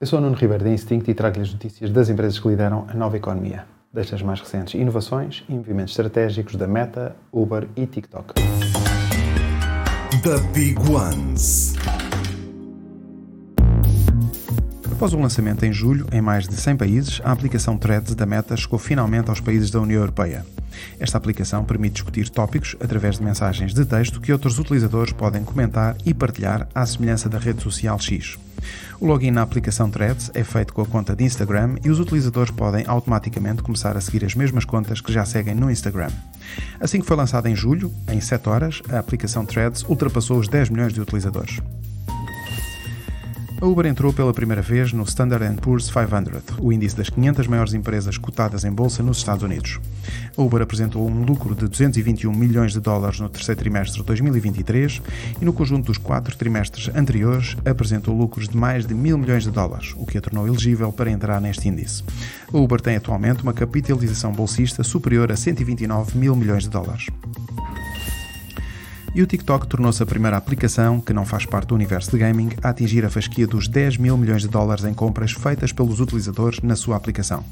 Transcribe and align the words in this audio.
Eu 0.00 0.06
sou 0.06 0.20
o 0.20 0.22
Nuno 0.22 0.36
Ribeiro 0.36 0.62
da 0.62 0.70
Instinct 0.70 1.10
e 1.10 1.14
trago-lhe 1.14 1.42
as 1.42 1.52
notícias 1.52 1.90
das 1.90 2.08
empresas 2.08 2.38
que 2.38 2.46
lideram 2.46 2.86
a 2.88 2.94
nova 2.94 3.16
economia, 3.16 3.64
destas 3.92 4.22
mais 4.22 4.38
recentes 4.38 4.74
inovações 4.74 5.42
e 5.48 5.52
movimentos 5.52 5.90
estratégicos 5.90 6.54
da 6.54 6.68
Meta, 6.68 7.16
Uber 7.32 7.66
e 7.74 7.84
TikTok. 7.84 8.34
The 10.22 10.38
Big 10.54 10.78
Ones. 10.88 11.74
Após 14.92 15.12
o 15.12 15.18
lançamento 15.18 15.64
em 15.64 15.72
julho, 15.72 16.06
em 16.12 16.20
mais 16.20 16.46
de 16.46 16.54
100 16.54 16.76
países, 16.76 17.20
a 17.24 17.32
aplicação 17.32 17.76
Threads 17.76 18.14
da 18.14 18.24
Meta 18.24 18.56
chegou 18.56 18.78
finalmente 18.78 19.30
aos 19.30 19.40
países 19.40 19.68
da 19.68 19.80
União 19.80 19.98
Europeia. 19.98 20.46
Esta 21.00 21.18
aplicação 21.18 21.64
permite 21.64 21.94
discutir 21.94 22.30
tópicos 22.30 22.76
através 22.78 23.18
de 23.18 23.24
mensagens 23.24 23.74
de 23.74 23.84
texto 23.84 24.20
que 24.20 24.32
outros 24.32 24.60
utilizadores 24.60 25.12
podem 25.12 25.42
comentar 25.42 25.96
e 26.06 26.14
partilhar 26.14 26.68
à 26.72 26.86
semelhança 26.86 27.28
da 27.28 27.38
rede 27.38 27.60
social 27.64 27.98
X. 27.98 28.38
O 29.00 29.06
login 29.06 29.30
na 29.30 29.42
aplicação 29.42 29.90
Threads 29.90 30.30
é 30.34 30.42
feito 30.42 30.72
com 30.72 30.82
a 30.82 30.86
conta 30.86 31.14
de 31.14 31.24
Instagram 31.24 31.76
e 31.84 31.90
os 31.90 32.00
utilizadores 32.00 32.50
podem 32.50 32.84
automaticamente 32.86 33.62
começar 33.62 33.96
a 33.96 34.00
seguir 34.00 34.24
as 34.24 34.34
mesmas 34.34 34.64
contas 34.64 35.00
que 35.00 35.12
já 35.12 35.24
seguem 35.24 35.54
no 35.54 35.70
Instagram. 35.70 36.10
Assim 36.80 37.00
que 37.00 37.06
foi 37.06 37.16
lançada 37.16 37.48
em 37.48 37.56
julho, 37.56 37.92
em 38.08 38.20
7 38.20 38.48
horas, 38.48 38.82
a 38.88 38.98
aplicação 38.98 39.44
Threads 39.44 39.84
ultrapassou 39.88 40.38
os 40.38 40.48
10 40.48 40.70
milhões 40.70 40.92
de 40.92 41.00
utilizadores. 41.00 41.60
A 43.60 43.66
Uber 43.66 43.86
entrou 43.86 44.12
pela 44.12 44.32
primeira 44.32 44.62
vez 44.62 44.92
no 44.92 45.02
Standard 45.02 45.60
Poor's 45.60 45.90
500, 45.90 46.58
o 46.60 46.72
índice 46.72 46.96
das 46.96 47.10
500 47.10 47.48
maiores 47.48 47.74
empresas 47.74 48.16
cotadas 48.16 48.64
em 48.64 48.70
bolsa 48.70 49.02
nos 49.02 49.18
Estados 49.18 49.42
Unidos. 49.42 49.80
A 50.36 50.40
Uber 50.40 50.62
apresentou 50.62 51.04
um 51.04 51.24
lucro 51.24 51.56
de 51.56 51.66
221 51.66 52.32
milhões 52.32 52.72
de 52.72 52.78
dólares 52.78 53.18
no 53.18 53.28
terceiro 53.28 53.58
trimestre 53.58 54.00
de 54.00 54.06
2023 54.06 55.02
e 55.42 55.44
no 55.44 55.52
conjunto 55.52 55.86
dos 55.86 55.98
quatro 55.98 56.36
trimestres 56.36 56.88
anteriores 56.94 57.56
apresentou 57.64 58.16
lucros 58.16 58.48
de 58.48 58.56
mais 58.56 58.86
de 58.86 58.94
mil 58.94 59.18
milhões 59.18 59.42
de 59.42 59.50
dólares, 59.50 59.92
o 59.96 60.06
que 60.06 60.18
a 60.18 60.20
tornou 60.20 60.46
elegível 60.46 60.92
para 60.92 61.10
entrar 61.10 61.40
neste 61.40 61.68
índice. 61.68 62.04
A 62.52 62.56
Uber 62.56 62.80
tem 62.80 62.94
atualmente 62.94 63.42
uma 63.42 63.52
capitalização 63.52 64.30
bolsista 64.30 64.84
superior 64.84 65.32
a 65.32 65.36
129 65.36 66.16
mil 66.16 66.36
milhões 66.36 66.62
de 66.62 66.70
dólares. 66.70 67.08
E 69.14 69.22
o 69.22 69.26
TikTok 69.26 69.66
tornou-se 69.66 70.02
a 70.02 70.06
primeira 70.06 70.36
aplicação, 70.36 71.00
que 71.00 71.12
não 71.12 71.24
faz 71.24 71.46
parte 71.46 71.68
do 71.68 71.74
universo 71.74 72.10
de 72.10 72.18
gaming, 72.18 72.50
a 72.62 72.68
atingir 72.68 73.04
a 73.04 73.10
fasquia 73.10 73.46
dos 73.46 73.66
10 73.66 73.96
mil 73.96 74.16
milhões 74.16 74.42
de 74.42 74.48
dólares 74.48 74.84
em 74.84 74.94
compras 74.94 75.32
feitas 75.32 75.72
pelos 75.72 76.00
utilizadores 76.00 76.60
na 76.60 76.76
sua 76.76 76.96
aplicação. 76.96 77.44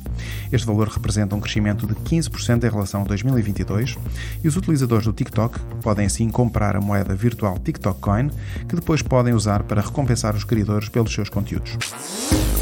Este 0.52 0.66
valor 0.66 0.88
representa 0.88 1.34
um 1.34 1.40
crescimento 1.40 1.86
de 1.86 1.94
15% 1.94 2.64
em 2.64 2.70
relação 2.70 3.02
a 3.02 3.04
2022 3.04 3.96
e 4.44 4.48
os 4.48 4.56
utilizadores 4.56 5.06
do 5.06 5.12
TikTok 5.12 5.58
podem 5.82 6.06
assim 6.06 6.28
comprar 6.28 6.76
a 6.76 6.80
moeda 6.80 7.14
virtual 7.14 7.58
TikTok 7.58 8.00
Coin, 8.00 8.30
que 8.68 8.76
depois 8.76 9.02
podem 9.02 9.34
usar 9.34 9.62
para 9.62 9.80
recompensar 9.80 10.36
os 10.36 10.44
criadores 10.44 10.88
pelos 10.88 11.12
seus 11.12 11.28
conteúdos. 11.28 11.76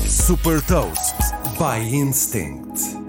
Super 0.06 0.60
Toast 0.62 1.16
by 1.58 1.94
Instinct. 1.94 3.03